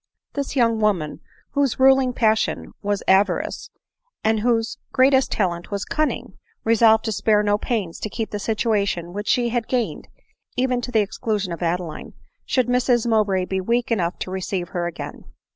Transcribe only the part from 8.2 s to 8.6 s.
the